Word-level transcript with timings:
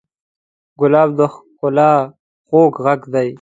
ګلاب 0.79 1.09
د 1.17 1.19
ښکلا 1.33 1.91
خوږ 2.47 2.73
غږ 2.85 3.01
دی. 3.13 3.29